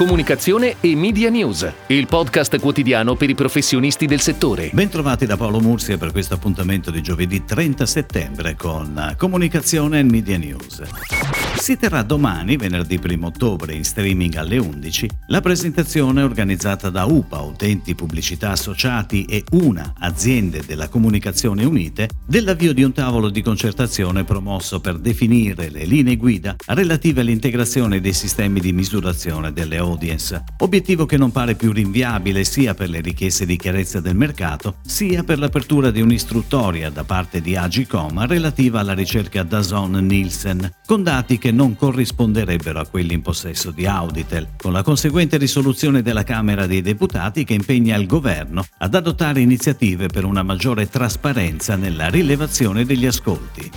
Comunicazione 0.00 0.76
e 0.80 0.96
Media 0.96 1.28
News, 1.28 1.70
il 1.88 2.06
podcast 2.06 2.58
quotidiano 2.58 3.16
per 3.16 3.28
i 3.28 3.34
professionisti 3.34 4.06
del 4.06 4.20
settore. 4.20 4.70
Bentrovati 4.72 5.26
da 5.26 5.36
Paolo 5.36 5.60
Mursia 5.60 5.98
per 5.98 6.10
questo 6.10 6.32
appuntamento 6.32 6.90
di 6.90 7.02
giovedì 7.02 7.44
30 7.44 7.84
settembre 7.84 8.56
con 8.56 9.14
Comunicazione 9.18 9.98
e 9.98 10.02
Media 10.04 10.38
News. 10.38 11.49
Si 11.60 11.76
terrà 11.76 12.02
domani, 12.02 12.56
venerdì 12.56 12.98
1 13.00 13.26
ottobre, 13.26 13.74
in 13.74 13.84
streaming 13.84 14.34
alle 14.36 14.56
11, 14.56 15.08
la 15.26 15.42
presentazione 15.42 16.22
organizzata 16.22 16.88
da 16.88 17.04
UPA, 17.04 17.40
Utenti 17.40 17.94
Pubblicità 17.94 18.52
Associati 18.52 19.26
e 19.26 19.44
UNA, 19.50 19.92
Aziende 19.98 20.62
della 20.64 20.88
Comunicazione 20.88 21.66
Unite, 21.66 22.08
dell'avvio 22.26 22.72
di 22.72 22.82
un 22.82 22.92
tavolo 22.92 23.28
di 23.28 23.42
concertazione 23.42 24.24
promosso 24.24 24.80
per 24.80 24.96
definire 24.98 25.68
le 25.68 25.84
linee 25.84 26.16
guida 26.16 26.56
relative 26.68 27.20
all'integrazione 27.20 28.00
dei 28.00 28.14
sistemi 28.14 28.58
di 28.58 28.72
misurazione 28.72 29.52
delle 29.52 29.76
audience, 29.76 30.42
obiettivo 30.60 31.04
che 31.04 31.18
non 31.18 31.30
pare 31.30 31.56
più 31.56 31.72
rinviabile 31.72 32.42
sia 32.42 32.72
per 32.72 32.88
le 32.88 33.02
richieste 33.02 33.44
di 33.44 33.58
chiarezza 33.58 34.00
del 34.00 34.16
mercato, 34.16 34.76
sia 34.82 35.22
per 35.24 35.38
l'apertura 35.38 35.90
di 35.90 36.00
un'istruttoria 36.00 36.88
da 36.88 37.04
parte 37.04 37.42
di 37.42 37.54
Agicom 37.54 38.26
relativa 38.26 38.80
alla 38.80 38.94
ricerca 38.94 39.42
da 39.42 39.60
Zone 39.60 40.00
Nielsen, 40.00 40.78
con 40.86 41.02
dati 41.02 41.36
che 41.36 41.48
non 41.50 41.76
corrisponderebbero 41.76 42.80
a 42.80 42.86
quelli 42.86 43.14
in 43.14 43.22
possesso 43.22 43.70
di 43.70 43.86
Auditel, 43.86 44.48
con 44.56 44.72
la 44.72 44.82
conseguente 44.82 45.36
risoluzione 45.36 46.02
della 46.02 46.22
Camera 46.22 46.66
dei 46.66 46.82
Deputati 46.82 47.44
che 47.44 47.54
impegna 47.54 47.96
il 47.96 48.06
governo 48.06 48.64
ad 48.78 48.94
adottare 48.94 49.40
iniziative 49.40 50.06
per 50.06 50.24
una 50.24 50.42
maggiore 50.42 50.88
trasparenza 50.88 51.76
nella 51.76 52.08
rilevazione 52.08 52.84
degli 52.84 53.06
ascolti. 53.06 53.70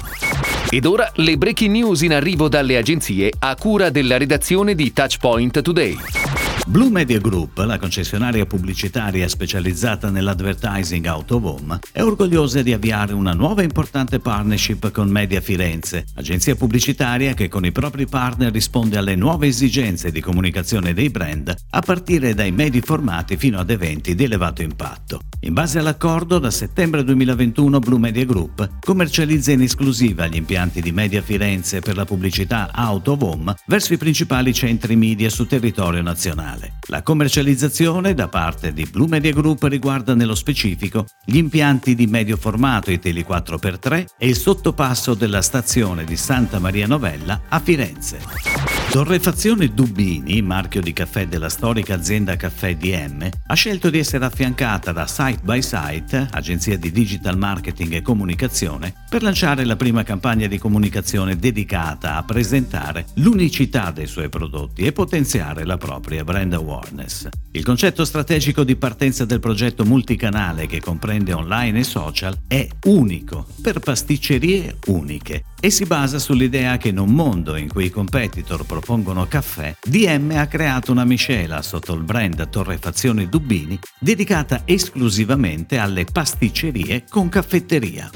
Ed 0.70 0.86
ora 0.86 1.12
le 1.16 1.38
breaking 1.38 1.72
news 1.72 2.02
in 2.02 2.14
arrivo 2.14 2.50
dalle 2.50 2.78
agenzie 2.78 3.32
a 3.38 3.56
cura 3.56 3.90
della 3.90 4.18
redazione 4.18 4.74
di 4.74 4.92
Touchpoint 4.92 5.62
Today. 5.62 6.23
Blue 6.66 6.90
Media 6.90 7.20
Group, 7.20 7.58
la 7.58 7.78
concessionaria 7.78 8.46
pubblicitaria 8.46 9.28
specializzata 9.28 10.10
nell'advertising 10.10 11.06
home, 11.28 11.80
è 11.92 12.02
orgogliosa 12.02 12.62
di 12.62 12.72
avviare 12.72 13.12
una 13.12 13.34
nuova 13.34 13.64
importante 13.64 14.20
partnership 14.20 14.90
con 14.92 15.10
Media 15.10 15.42
Firenze, 15.42 16.06
agenzia 16.16 16.56
pubblicitaria 16.56 17.34
che 17.34 17.50
con 17.50 17.66
i 17.66 17.74
propri 17.74 18.08
partner 18.08 18.50
risponde 18.50 18.98
alle 18.98 19.16
nuove 19.16 19.48
esigenze 19.48 20.10
di 20.10 20.22
comunicazione 20.22 20.94
dei 20.94 21.10
brand 21.10 21.54
a 21.72 21.82
partire 21.82 22.34
dai 22.34 22.54
medi 22.54 22.80
formati 22.80 23.36
fino 23.36 23.60
ad 23.60 23.70
eventi 23.70 24.16
di 24.16 24.24
elevato 24.24 24.62
impatto. 24.62 25.20
In 25.42 25.54
base 25.54 25.80
all'accordo, 25.80 26.40
da 26.40 26.50
settembre 26.50 27.04
2021 27.04 27.80
Blue 27.80 28.00
Media 28.00 28.24
Group 28.24 28.80
commercializza 28.80 29.52
in 29.52 29.64
esclusiva 29.64 30.28
gli 30.28 30.38
impianti 30.38 30.82
di 30.82 30.94
Media 30.94 31.22
Firenze 31.22 31.82
per 31.82 31.98
la 31.98 32.06
pubblicità 32.06 32.72
home 32.74 33.54
verso 33.66 33.94
i 33.94 33.98
principali 33.98 34.54
centri 34.54 34.96
media 34.96 35.30
su 35.30 35.46
territorio 35.46 36.02
nazionale 36.02 36.53
nazionale. 36.54 36.74
La 36.88 37.02
commercializzazione 37.02 38.14
da 38.14 38.28
parte 38.28 38.74
di 38.74 38.86
Blue 38.86 39.08
Media 39.08 39.32
Group 39.32 39.64
riguarda 39.64 40.14
nello 40.14 40.36
specifico 40.36 41.06
gli 41.26 41.38
impianti 41.38 41.96
di 41.96 42.08
medio 42.08 42.38
formato 42.38 42.92
i 42.92 43.00
Tele 43.00 43.26
4x3 43.26 44.06
e 44.18 44.28
il 44.28 44.36
sottopasso 44.36 45.14
della 45.14 45.42
stazione 45.42 46.04
di 46.04 46.18
Santa 46.18 46.60
Maria 46.60 46.88
Novella 46.88 47.42
a 47.50 47.60
Firenze. 47.60 48.74
Torrefazione 48.94 49.74
Dubini, 49.74 50.42
marchio 50.44 50.80
di 50.80 50.94
caffè 50.94 51.26
della 51.28 51.50
storica 51.50 51.96
azienda 51.96 52.36
Caffè 52.36 52.76
DM, 52.76 53.28
ha 53.48 53.54
scelto 53.56 53.90
di 53.90 53.98
essere 53.98 54.26
affiancata 54.26 54.92
da 54.92 55.08
Site 55.08 55.40
by 55.42 55.64
Site, 55.64 56.28
agenzia 56.30 56.78
di 56.78 56.92
digital 56.92 57.36
marketing 57.36 57.94
e 57.94 58.02
comunicazione, 58.04 58.94
per 59.10 59.24
lanciare 59.24 59.66
la 59.66 59.76
prima 59.76 60.04
campagna 60.04 60.46
di 60.46 60.60
comunicazione 60.60 61.38
dedicata 61.38 62.18
a 62.18 62.24
presentare 62.24 63.08
l'unicità 63.16 63.90
dei 63.90 64.06
suoi 64.06 64.30
prodotti 64.30 64.84
e 64.84 64.92
potenziare 64.92 65.66
la 65.66 65.78
propria 65.78 66.24
brand 66.24 66.43
awareness. 66.52 67.30
Il 67.52 67.64
concetto 67.64 68.04
strategico 68.04 68.66
di 68.66 68.76
partenza 68.76 69.24
del 69.24 69.40
progetto 69.40 69.86
multicanale 69.86 70.68
che 70.68 70.82
comprende 70.82 71.32
online 71.32 71.80
e 71.80 71.84
social 71.84 72.38
è 72.48 72.68
unico 72.86 73.46
per 73.62 73.80
pasticcerie 73.80 74.80
uniche 74.88 75.46
e 75.62 75.70
si 75.70 75.86
basa 75.86 76.20
sull'idea 76.20 76.76
che 76.76 76.90
in 76.90 77.00
un 77.00 77.12
mondo 77.12 77.56
in 77.56 77.70
cui 77.70 77.86
i 77.86 77.90
competitor 77.90 78.66
propongono 78.66 79.28
caffè, 79.28 79.74
DM 79.82 80.32
ha 80.36 80.48
creato 80.48 80.92
una 80.92 81.06
miscela 81.06 81.62
sotto 81.62 81.94
il 81.94 82.04
brand 82.04 82.50
Torrefazione 82.50 83.30
Dubini 83.30 83.80
dedicata 84.00 84.64
esclusivamente 84.66 85.78
alle 85.78 86.04
pasticcerie 86.04 87.06
con 87.08 87.30
caffetteria. 87.30 88.10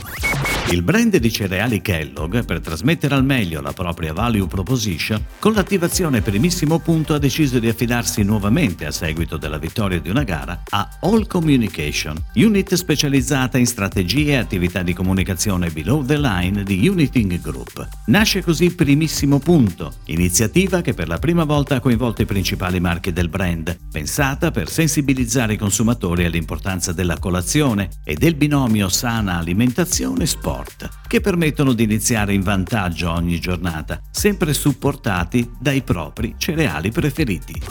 Il 0.70 0.82
brand 0.82 1.16
di 1.16 1.32
cereali 1.32 1.82
Kellogg, 1.82 2.44
per 2.44 2.60
trasmettere 2.60 3.16
al 3.16 3.24
meglio 3.24 3.62
la 3.62 3.72
propria 3.72 4.12
value 4.12 4.48
proposition, 4.48 5.24
con 5.40 5.54
l'attivazione 5.54 6.20
primissimo 6.20 6.80
punto 6.80 7.14
ha 7.14 7.20
deciso 7.20 7.58
di 7.58 7.70
affidarsi 7.70 8.22
nuovamente 8.24 8.86
a 8.86 8.92
seguito 8.92 9.38
della 9.38 9.60
vittoria 9.60 10.02
di 10.02 10.10
una 10.10 10.24
gara 10.24 10.64
a 10.70 10.98
All 11.04 11.26
Communication, 11.26 12.22
unit 12.36 12.74
specializzata 12.74 13.58
in 13.58 13.66
strategie 13.66 14.32
e 14.32 14.36
attività 14.36 14.82
di 14.82 14.94
comunicazione 14.94 15.70
below 15.70 16.04
the 16.04 16.18
line 16.18 16.64
di 16.64 16.86
Uniting 16.86 17.40
Group. 17.40 17.88
Nasce 18.08 18.44
così 18.44 18.76
primissimo 18.76 19.40
punto, 19.40 19.94
iniziativa 20.08 20.82
che 20.82 20.94
per 20.94 21.08
la 21.08 21.18
prima 21.18 21.46
volta 21.46 21.76
ha 21.76 21.80
coinvolto 21.80 22.24
i 22.24 22.26
principali 22.26 22.82
marchi 22.82 23.14
del 23.14 23.30
brand, 23.30 23.78
pensata 23.90 24.52
per 24.52 24.70
sensibilizzare 24.70 25.54
i 25.54 25.58
consumatori 25.58 26.26
all'importanza 26.26 26.92
della 26.92 27.18
colazione 27.20 27.88
e 28.04 28.16
del 28.16 28.36
binomio 28.36 28.90
sana 28.90 29.38
alimentazione-sport 29.38 30.56
sport, 30.58 30.90
che 31.08 31.22
permettono 31.22 31.74
di 31.74 31.84
iniziare 31.84 32.34
in 32.34 32.42
vantaggio 32.42 33.12
ogni 33.12 33.40
giornata, 33.40 34.02
sempre 34.12 34.54
supportati 34.54 35.50
dai 35.60 35.82
propri 35.84 36.36
cereali 36.38 36.92
preferiti. 36.92 37.62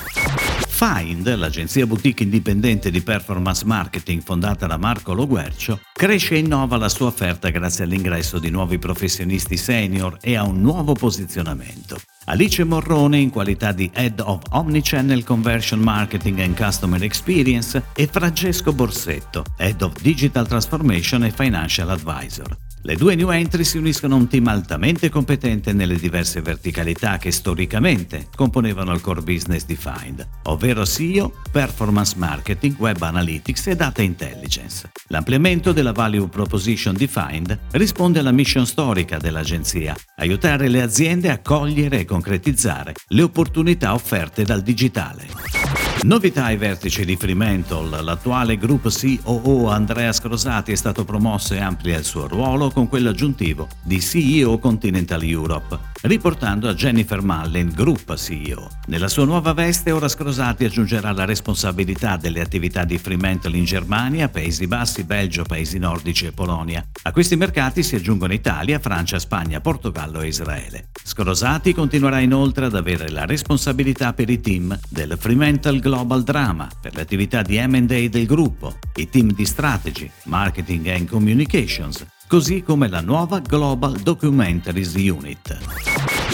Find, 0.69 1.35
l'agenzia 1.37 1.87
boutique 1.87 2.23
indipendente 2.23 2.91
di 2.91 3.01
performance 3.01 3.65
marketing 3.65 4.23
fondata 4.23 4.67
da 4.67 4.77
Marco 4.77 5.15
Loguercio, 5.15 5.81
cresce 5.91 6.35
e 6.35 6.39
innova 6.41 6.77
la 6.77 6.91
sua 6.91 7.07
offerta 7.07 7.49
grazie 7.49 7.85
all'ingresso 7.85 8.39
di 8.39 8.51
nuovi 8.51 8.79
professionisti 8.79 9.57
senior 9.57 10.19
e 10.21 10.37
a 10.37 10.45
un 10.45 10.61
nuovo 10.61 10.93
posizionamento. 10.93 11.99
Alice 12.27 12.63
Morrone 12.65 13.19
in 13.19 13.31
qualità 13.31 13.73
di 13.73 13.91
Head 13.95 14.21
of 14.21 14.43
Omnichannel 14.51 15.25
Conversion 15.25 15.81
Marketing 15.81 16.41
and 16.41 16.57
Customer 16.57 17.03
Experience 17.03 17.83
e 17.95 18.07
Francesco 18.07 18.75
Borsetto, 18.75 19.45
Head 19.57 19.81
of 19.81 19.99
Digital 20.03 20.47
Transformation 20.47 21.25
e 21.25 21.31
Financial 21.31 21.89
Advisor. 21.89 22.66
Le 22.87 22.95
due 22.95 23.17
new 23.17 23.31
entry 23.31 23.65
si 23.65 23.79
uniscono 23.79 24.15
a 24.15 24.19
un 24.19 24.29
team 24.29 24.47
altamente 24.47 25.09
competente 25.09 25.73
nelle 25.73 25.97
diverse 25.97 26.41
verticalità 26.41 27.17
che 27.19 27.33
storicamente 27.33 28.29
componevano 28.33 28.93
il 28.93 29.01
core 29.01 29.23
business 29.23 29.65
di 29.65 29.75
Find, 29.75 30.25
ovvero 30.45 30.85
SEO, 30.85 31.33
Performance 31.51 32.15
Marketing, 32.17 32.77
Web 32.79 33.03
Analytics 33.03 33.67
e 33.67 33.75
Data 33.75 34.03
Intelligence. 34.03 34.89
L'ampliamento 35.09 35.73
della 35.73 35.91
value 35.91 36.29
proposition 36.29 36.95
di 36.95 37.09
Find 37.09 37.59
risponde 37.73 38.21
alla 38.21 38.31
mission 38.31 38.65
storica 38.65 39.17
dell'agenzia, 39.17 39.97
aiutare 40.19 40.69
le 40.69 40.81
aziende 40.81 41.31
a 41.31 41.41
cogliere 41.41 41.99
e 41.99 42.05
concretizzare 42.05 42.95
le 43.09 43.23
opportunità 43.23 43.95
offerte 43.95 44.45
dal 44.45 44.63
digitale. 44.63 45.86
Novità 46.03 46.45
ai 46.45 46.57
vertici 46.57 47.05
di 47.05 47.17
Fremantle, 47.17 48.03
l'attuale 48.03 48.59
Group 48.59 48.89
COO 48.91 49.69
Andrea 49.69 50.13
Scrosati 50.13 50.71
è 50.71 50.77
stato 50.77 51.05
promosso 51.05 51.55
e 51.55 51.59
amplia 51.59 51.99
il 51.99 52.05
suo 52.05 52.29
ruolo 52.29 52.71
con 52.71 52.87
quello 52.87 53.09
aggiuntivo 53.09 53.67
di 53.83 54.01
CEO 54.01 54.59
Continental 54.59 55.23
Europe, 55.23 55.79
riportando 56.07 56.69
a 56.69 56.75
Jennifer 56.75 57.23
Mullen, 57.23 57.73
Group 57.75 58.15
CEO. 58.17 58.69
Nella 58.87 59.09
sua 59.09 59.25
nuova 59.25 59.53
veste 59.53 59.91
ora 59.91 60.09
Scrosati 60.09 60.65
aggiungerà 60.65 61.13
la 61.13 61.25
responsabilità 61.25 62.17
delle 62.17 62.41
attività 62.41 62.85
di 62.85 62.97
Fremantle 62.97 63.57
in 63.57 63.65
Germania, 63.65 64.29
Paesi 64.29 64.67
Bassi, 64.67 65.05
Belgio, 65.05 65.43
Paesi 65.43 65.79
Nordici 65.79 66.27
e 66.27 66.33
Polonia. 66.33 66.85
A 67.03 67.13
questi 67.13 67.35
mercati 67.37 67.83
si 67.83 67.97
aggiungono 67.97 68.33
Italia, 68.33 68.79
Francia, 68.79 69.19
Spagna, 69.19 69.61
Portogallo 69.61 70.21
e 70.21 70.29
Israele. 70.29 70.89
Scrosati 71.03 71.75
continuerà 71.75 72.21
inoltre 72.21 72.67
ad 72.67 72.77
avere 72.77 73.09
la 73.11 73.25
responsabilità 73.25 74.13
per 74.13 74.31
i 74.31 74.41
team 74.41 74.79
del 74.89 75.17
Fremantle 75.19 75.81
Global 75.81 76.23
Drama, 76.23 76.69
per 76.81 76.95
le 76.95 77.01
attività 77.03 77.43
di 77.43 77.59
M&A 77.59 78.09
del 78.09 78.27
gruppo, 78.27 78.79
i 78.97 79.09
team 79.09 79.33
di 79.33 79.45
Strategy, 79.45 80.11
Marketing 80.25 80.87
and 80.89 81.09
Communications, 81.09 82.05
così 82.27 82.63
come 82.63 82.89
la 82.89 83.01
nuova 83.01 83.39
Global 83.41 83.93
Documentaries 84.01 84.95
Unit. 84.95 86.06